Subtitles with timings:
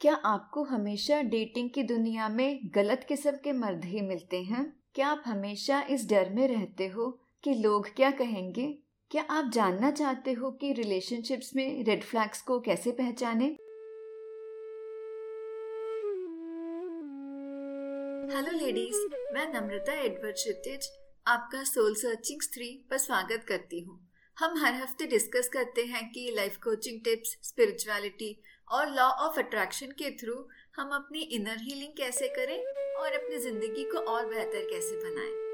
[0.00, 4.80] क्या आपको हमेशा डेटिंग की दुनिया में गलत किस्म के मर्द ही मिलते हैं?
[4.94, 7.08] क्या आप हमेशा इस डर में रहते हो
[7.44, 8.78] कि लोग क्या कहेंगे?
[9.10, 13.44] क्या आप जानना चाहते हो कि रिलेशनशिप्स में रेड फ्लैग्स को कैसे पहचाने?
[18.34, 18.96] हेलो लेडीज़
[19.34, 20.90] मैं नम्रता एडवर्ड क्षितिज,
[21.26, 24.06] आपका सोल सर्चिंग थ्री पर स्वागत करती हूँ।
[24.38, 29.86] हम हर हफ़्ते डिस्कस करते हैं कि लाइफ कोचिंग टिप्स स्पिरिचुअलिटी और लॉ ऑफ़ अट्रैक्शन
[29.86, 32.58] के थ्रू हम अपनी इनर हीलिंग कैसे करें
[32.94, 35.50] और अपनी ज़िंदगी को और बेहतर कैसे बनाएँ।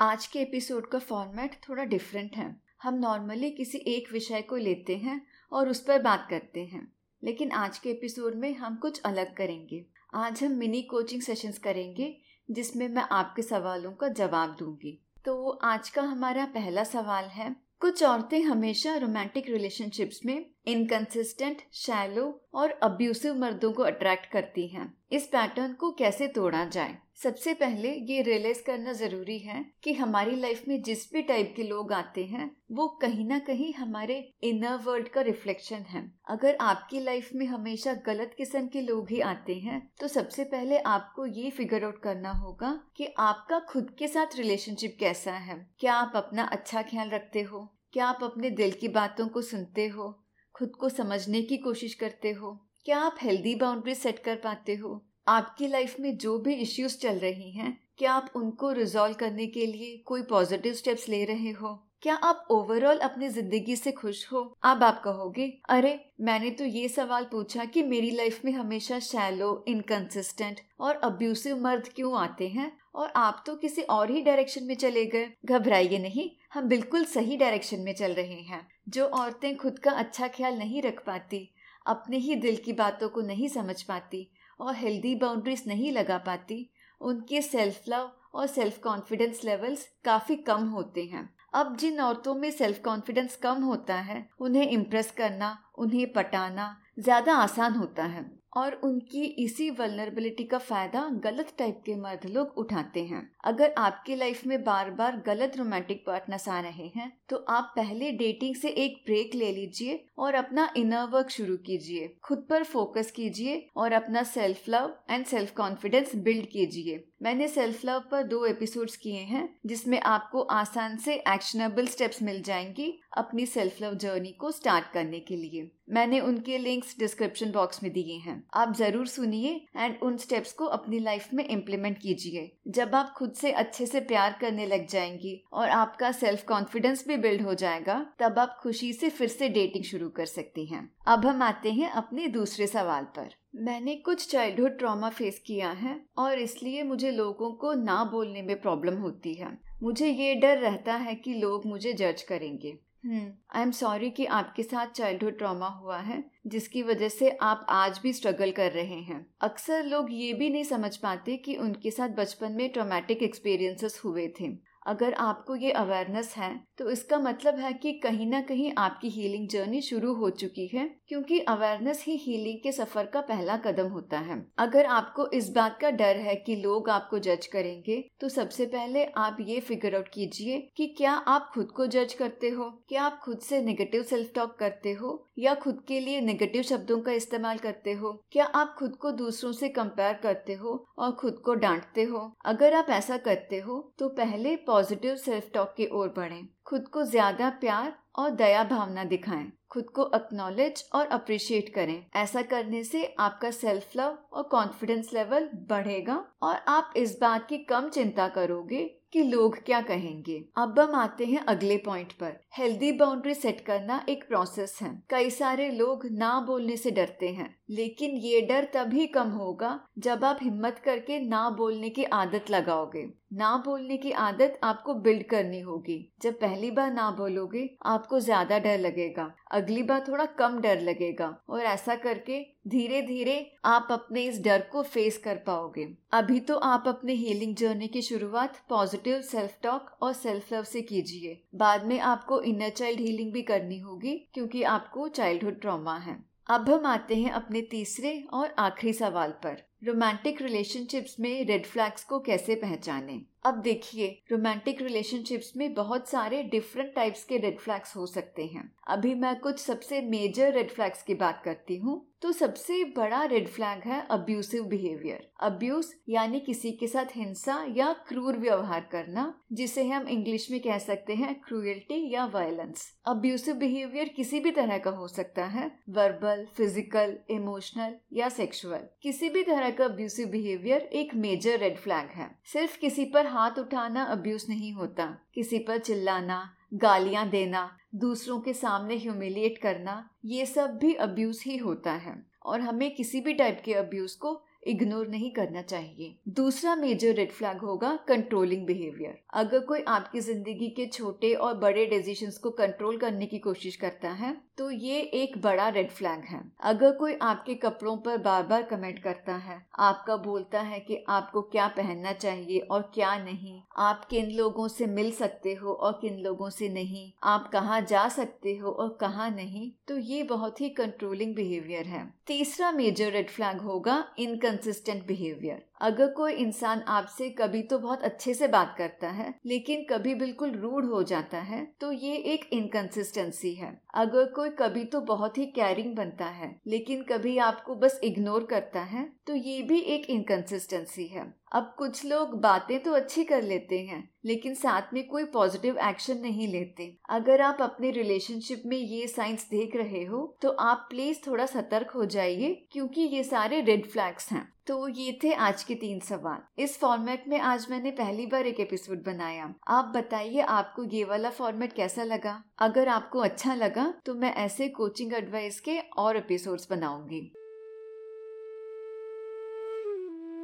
[0.00, 4.96] आज के एपिसोड का फॉर्मेट थोड़ा डिफरेंट है। हम नॉर्मली किसी एक विषय को लेते
[4.96, 6.92] हैं और उस पर बात करते हैं।
[7.24, 12.16] लेकिन आज के एपिसोड में हम कुछ अलग करेंगे। आज हम मिनी कोचिंग सेशंस करेंगे,
[12.50, 18.02] जिसमें मैं आपके सवालों का जवाब दूँगी। तो आज का हमारा पहला सवाल है कुछ
[18.04, 25.26] औरतें हमेशा रोमांटिक रिलेशनशिप्स में इनकंसिस्टेंट शैलो और अब्यूसिव मर्दों को अट्रैक्ट करती हैं। इस
[25.26, 26.96] पैटर्न को कैसे तोड़ा जाए?
[27.14, 31.62] सबसे पहले ये रियलाइज़ करना ज़रूरी है कि हमारी लाइफ में जिस भी टाइप के
[31.62, 37.00] लोग आते हैं, वो कहीं ना कहीं हमारे इनर वर्ल्ड का रिफ्लेक्शन है। अगर आपकी
[37.00, 41.50] लाइफ में हमेशा गलत किस्म के लोग ही आते हैं तो सबसे पहले आपको ये
[41.50, 46.42] फिगर आउट करना होगा कि आपका खुद के साथ रिलेशनशिप कैसा है। क्या आप अपना
[46.42, 47.70] अच्छा ख्याल रखते हो?
[47.94, 50.24] क्या आप अपने दिल की बातों को सुनते हो?
[50.54, 52.66] खुद को समझने की कोशिश करते हो?
[52.84, 55.06] क्या आप हेल्दी बाउंड्री सेट कर पाते हो?
[55.28, 59.66] आपकी लाइफ में जो भी इश्यूज़ चल रही हैं, क्या आप उनको रिजॉल्व करने के
[59.66, 61.86] लिए कोई पॉजिटिव स्टेप्स ले रहे हो?
[62.02, 64.58] क्या आप ओवरऑल अपनी ज़िंदगी से खुश हो?
[64.62, 69.64] अब आप कहोगे, अरे, मैंने तो ये सवाल पूछा कि मेरी लाइफ में हमेशा शैलो
[69.68, 72.76] इनकंसिस्टेंट और अब्यूसिव मर्द क्यों आते हैं?
[72.94, 77.36] और आप तो किसी और ही डायरेक्शन में चले गए। घबराइए नहीं। हम बिल्कुल सही
[77.36, 81.38] डायरेक्शन में चल रहे हैं। जो औरतें खुद का अच्छा ख्याल नहीं रख पाती,
[81.86, 84.28] अपने ही दिल की बातों को नहीं समझ पाती
[84.60, 86.70] और हेल्दी बाउंड्रीज नहीं लगा पाती,
[87.00, 92.50] उनके सेल्फ लव और सेल्फ कॉन्फिडेंस लेवल्स काफ़ी कम होते हैं। अब जिन औरतों में
[92.50, 98.24] सेल्फ कॉन्फिडेंस कम होता है, उन्हें इम्प्रेस करना, उन्हें पटाना ज़्यादा आसान होता है।
[98.56, 104.16] और उनकी इसी वलनरेबिलिटी का फ़ायदा गलत टाइप के मर्द लोग उठाते हैं। अगर आपकी
[104.16, 108.68] लाइफ में बार बार गलत रोमांटिक पार्टनर्स आ रहे हैं तो आप पहले डेटिंग से
[108.78, 113.92] एक ब्रेक ले लीजिए और अपना इनर वर्क शुरू कीजिए। खुद पर फोकस कीजिए और
[113.92, 119.20] अपना self love and self confidence build कीजिए। मैंने सेल्फ लव पर दो एपिसोड्स किए
[119.20, 124.84] हैं, जिसमें आपको आसान से एक्शनेबल स्टेप्स मिल जाएँगी अपनी सेल्फ लव जर्नी को स्टार्ट
[124.92, 129.96] करने के लिए। मैंने उनके लिंक्स डिस्क्रिप्शन बॉक्स में दिए हैं। आप ज़रूर सुनिए एंड
[130.02, 134.38] उन स्टेप्स को अपनी लाइफ में इम्प्लीमेंट कीजिए। जब आप खुद से अच्छे से प्यार
[134.40, 139.10] करने लग जाएँगी और आपका सेल्फ कॉन्फिडेंस भी बिल्ड हो जाएगा, तब आप खुशी से
[139.10, 143.43] फिर से डेटिंग शुरू कर सकती हैं। अब हम आते हैं अपने दूसरे सवाल पर।
[143.54, 148.60] मैंने कुछ चाइल्डहुड ट्रॉमा फेस किया है और इसलिए मुझे लोगों को ना बोलने में
[148.60, 153.70] प्रॉब्लम होती है। मुझे ये डर रहता है कि लोग मुझे जज करेंगे। आई एम
[153.70, 158.50] सॉरी कि आपके साथ चाइल्डहुड ट्रॉमा हुआ है, जिसकी वजह से आप आज भी स्ट्रगल
[158.50, 162.68] कर रहे हैं। अक्सर लोग ये भी नहीं समझ पाते कि उनके साथ बचपन में
[162.72, 164.48] ट्रोमेटिक एक्सपीरियंसेस हुए थे।
[164.86, 169.48] अगर आपको ये अवेयरनेस है तो इसका मतलब है कि कहीं ना कहीं आपकी हीलिंग
[169.48, 174.18] जर्नी शुरू हो चुकी है, क्योंकि अवेयरनेस ही हीलिंग के सफ़र का पहला कदम होता
[174.18, 178.66] है। अगर आपको इस बात का डर है कि लोग आपको जज करेंगे तो सबसे
[178.66, 182.70] पहले आप ये फिगर आउट कीजिए कि क्या आप खुद को जज करते हो?
[182.88, 185.20] क्या आप खुद से नेगेटिव सेल्फ टॉक करते हो?
[185.38, 188.12] या खुद के लिए नेगेटिव शब्दों का इस्तेमाल करते हो?
[188.32, 192.30] क्या आप खुद को दूसरों से कंपेयर करते हो और खुद को डांटते हो?
[192.44, 197.02] अगर आप ऐसा करते हो तो पहले पॉजिटिव सेल्फ टॉक की ओर बढ़ें। खुद को
[197.06, 203.04] ज़्यादा प्यार और दया भावना दिखाएँ। खुद को अक्नॉलेज और अप्रिशिएट करें। ऐसा करने से
[203.20, 208.84] आपका सेल्फ लव और कॉन्फिडेंस लेवल बढ़ेगा और आप इस बात की कम चिंता करोगे
[209.12, 214.04] कि लोग क्या कहेंगे। अब हम आते हैं अगले पॉइंट पर। हेल्दी बाउंड्री सेट करना
[214.08, 219.06] एक प्रोसेस है। कई सारे लोग ना बोलने से डरते हैं, लेकिन ये डर तभी
[219.08, 224.58] कम होगा जब आप हिम्मत करके ना बोलने की आदत लगाओगे। ना बोलने की आदत
[224.64, 230.04] आपको बिल्ड करनी होगी। जब पहली बार ना बोलोगे, आपको ज़्यादा डर लगेगा। अगली बार
[230.08, 235.18] थोड़ा कम डर लगेगा। और ऐसा करके धीरे धीरे आप अपने इस डर को फेस
[235.18, 240.52] कर पाओगे। अभी तो आप अपने हीलिंग जर्नी की शुरुआत पॉजिटिव सेल्फ टॉक और सेल्फ
[240.52, 245.60] लव से कीजिए। बाद में आपको इनर चाइल्ड हीलिंग भी करनी होगी, क्योंकि आपको चाइल्डहुड
[245.60, 251.44] ट्रॉमा है। अब हम आते हैं अपने तीसरे और आखिरी सवाल पर। रोमांटिक रिलेशनशिप्स में
[251.44, 253.22] रेड फ्लैग्स को कैसे पहचानें?
[253.44, 258.72] अब देखिए रोमांटिक रिलेशनशिप्स में बहुत सारे डिफरेंट टाइप्स के रेड फ्लैग्स हो सकते हैं।
[258.86, 263.48] अभी मैं कुछ सबसे मेजर रेड फ्लैग्स की बात करती हूँ। तो सबसे बड़ा रेड
[263.48, 269.84] फ्लैग है अब्यूसिव बिहेवियर अब्यूज यानी किसी के साथ हिंसा या क्रूर व्यवहार करना, जिसे
[269.88, 274.90] हम इंग्लिश में कह सकते हैं क्रूएल्टी या वायलेंस अब्यूसिव बिहेवियर किसी भी तरह का
[274.90, 281.14] हो सकता है वर्बल फ़िज़िकल इमोशनल या सेक्सुअल किसी भी तरह का अब्यूसिव बिहेवियर एक
[281.14, 282.30] मेजर रेड फ्लैग है.
[282.52, 285.14] सिर्फ़ किसी पर हाथ उठाना अब्यूज नहीं होता.
[285.34, 286.44] किसी पर चिल्लाना
[286.74, 292.60] गालियाँ देना, दूसरों के सामने ह्यूमिलिएट करना, ये सब भी अब्यूज ही होता है। और
[292.60, 297.60] हमें किसी भी टाइप के अब्यूज को इग्नोर नहीं करना चाहिए। दूसरा मेजर रेड फ्लैग
[297.60, 303.26] होगा कंट्रोलिंग बिहेवियर अगर कोई आपकी ज़िंदगी के छोटे और बड़े डिसीजंस को कंट्रोल करने
[303.26, 307.96] की कोशिश करता है तो ये एक बड़ा रेड फ्लैग है। अगर कोई आपके कपड़ों
[307.98, 312.82] पर बार बार कमेंट करता है, आपका बोलता है कि आपको क्या पहनना चाहिए और
[312.94, 317.48] क्या नहीं, आप किन लोगों से मिल सकते हो और किन लोगों से नहीं, आप
[317.52, 322.70] कहाँ जा सकते हो और कहाँ नहीं तो ये बहुत ही कंट्रोलिंग बिहेवियर है। तीसरा
[322.72, 324.04] मेजर रेड फ्लैग होगा
[324.54, 329.84] इनकंसिस्टेंट बिहेवियर अगर कोई इंसान आपसे कभी तो बहुत अच्छे से बात करता है, लेकिन
[329.90, 335.00] कभी बिल्कुल रूड हो जाता है तो ये एक इनकंसिस्टेंसी है। अगर कोई कभी तो
[335.02, 339.80] बहुत ही कैरिंग बनता है, लेकिन कभी आपको बस इग्नोर करता है तो ये भी
[339.80, 345.06] एक इनकंसिस्टेंसी है। अब कुछ लोग बातें तो अच्छी कर लेते हैं, लेकिन साथ में
[345.08, 350.26] कोई पॉजिटिव एक्शन नहीं लेते। अगर आप अपने रिलेशनशिप में ये साइंस देख रहे हो
[350.42, 355.18] तो आप प्लीज़ थोड़ा सतर्क हो जाइए, क्योंकि ये सारे रेड फ्लैग्स हैं। तो ये
[355.24, 359.54] थे आज के तीन सवाल। इस फॉर्मेट में आज मैंने पहली बार एक एपिसोड बनाया।
[359.68, 362.44] आप बताइए, आपको ये वाला फॉर्मेट कैसा लगा?
[362.58, 367.20] अगर आपको अच्छा लगा तो मैं ऐसे कोचिंग एडवाइस के और एपिसोड्स बनाऊँगी।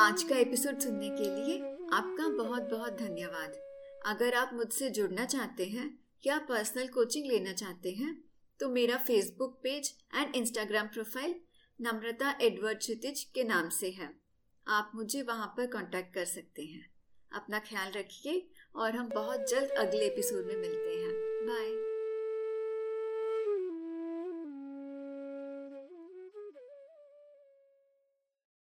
[0.00, 1.58] आज का एपिसोड सुनने के लिए
[1.92, 3.58] आपका बहुत बहुत धन्यवाद।
[4.06, 5.90] अगर आप मुझसे जुड़ना चाहते हैं
[6.26, 8.14] या पर्सनल कोचिंग लेना चाहते हैं
[8.60, 11.34] तो मेरा Facebook page and Instagram profile
[11.80, 14.20] Namrata Edward Kshitij के नाम से है।
[14.68, 16.90] आप मुझे वहाँ पर कांटेक्ट कर सकते हैं।
[17.32, 21.83] अपना ख्याल रखिए और हम बहुत जल्द अगले एपिसोड में मिलते हैं।